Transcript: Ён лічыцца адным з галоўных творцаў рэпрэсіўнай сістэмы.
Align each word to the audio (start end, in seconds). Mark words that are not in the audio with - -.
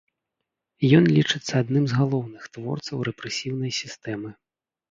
Ён 0.99 1.05
лічыцца 1.17 1.53
адным 1.67 1.85
з 1.93 1.97
галоўных 1.99 2.49
творцаў 2.57 2.97
рэпрэсіўнай 3.11 3.71
сістэмы. 3.85 4.29